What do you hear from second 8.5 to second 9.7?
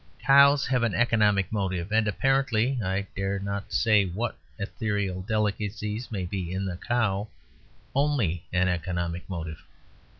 an economic motive.